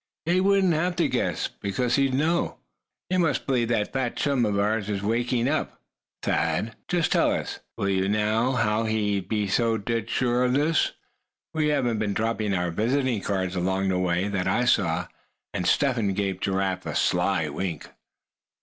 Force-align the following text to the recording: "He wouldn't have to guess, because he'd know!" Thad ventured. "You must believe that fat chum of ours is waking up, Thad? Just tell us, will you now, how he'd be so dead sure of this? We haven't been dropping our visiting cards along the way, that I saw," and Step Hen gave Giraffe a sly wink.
"He 0.25 0.41
wouldn't 0.41 0.73
have 0.73 0.95
to 0.95 1.07
guess, 1.07 1.47
because 1.47 1.95
he'd 1.95 2.15
know!" 2.15 2.43
Thad 2.43 2.49
ventured. 2.49 2.57
"You 3.11 3.19
must 3.19 3.45
believe 3.45 3.67
that 3.67 3.93
fat 3.93 4.15
chum 4.15 4.45
of 4.47 4.57
ours 4.57 4.89
is 4.89 5.03
waking 5.03 5.47
up, 5.47 5.79
Thad? 6.23 6.75
Just 6.87 7.11
tell 7.11 7.29
us, 7.31 7.59
will 7.77 7.89
you 7.89 8.09
now, 8.09 8.53
how 8.53 8.85
he'd 8.85 9.27
be 9.29 9.47
so 9.47 9.77
dead 9.77 10.09
sure 10.09 10.43
of 10.45 10.53
this? 10.53 10.93
We 11.53 11.67
haven't 11.67 11.99
been 11.99 12.15
dropping 12.15 12.55
our 12.55 12.71
visiting 12.71 13.21
cards 13.21 13.55
along 13.55 13.89
the 13.89 13.99
way, 13.99 14.27
that 14.27 14.47
I 14.47 14.65
saw," 14.65 15.05
and 15.53 15.67
Step 15.67 15.97
Hen 15.97 16.15
gave 16.15 16.39
Giraffe 16.39 16.87
a 16.87 16.95
sly 16.95 17.47
wink. 17.49 17.87